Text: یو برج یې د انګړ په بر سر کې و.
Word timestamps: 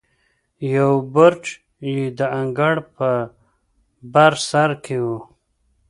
یو 0.75 0.91
برج 1.13 1.43
یې 1.91 1.99
د 2.17 2.19
انګړ 2.39 2.75
په 2.95 3.09
بر 4.13 4.33
سر 4.49 4.69
کې 4.85 4.97
و. 5.05 5.07